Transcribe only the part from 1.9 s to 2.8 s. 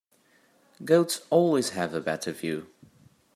a better view.